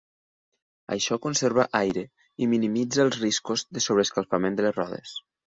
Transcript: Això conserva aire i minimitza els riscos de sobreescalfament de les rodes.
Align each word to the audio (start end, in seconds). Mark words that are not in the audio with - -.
Això 0.95 1.17
conserva 1.25 1.67
aire 1.81 2.03
i 2.45 2.49
minimitza 2.55 3.05
els 3.07 3.21
riscos 3.21 3.65
de 3.79 3.87
sobreescalfament 3.89 4.59
de 4.63 4.67
les 4.69 4.79
rodes. 4.83 5.19